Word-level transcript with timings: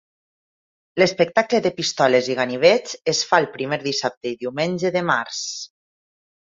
L'espectacle 1.01 1.59
de 1.65 1.73
pistoles 1.81 2.31
i 2.33 2.39
ganivets 2.41 2.97
es 3.15 3.23
fa 3.31 3.43
el 3.45 3.49
primer 3.61 3.81
dissabte 3.87 4.35
i 4.35 4.37
diumenge 4.45 4.97
de 5.01 5.09
març. 5.15 5.49